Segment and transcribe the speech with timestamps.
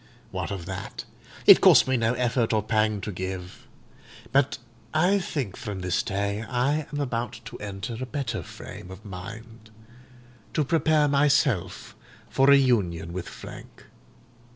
[0.31, 1.05] What of that?
[1.45, 3.67] It cost me no effort or pang to give.
[4.31, 4.57] But
[4.95, 9.69] I think from this day I am about to enter a better frame of mind,
[10.55, 11.95] to prepare myself
[12.31, 13.83] for reunion with Frank.